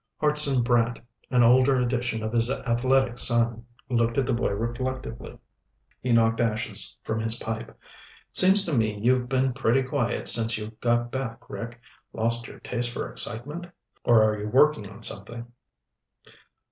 [0.19, 0.97] Hartson Brant,
[1.29, 5.37] an older edition of his athletic son, looked at the boy reflectively.
[6.01, 7.77] He knocked ashes from his pipe.
[8.31, 11.79] "Seems to me you've been pretty quiet since you got back, Rick.
[12.13, 13.67] Lost your taste for excitement?
[14.03, 15.51] Or are you working on something?"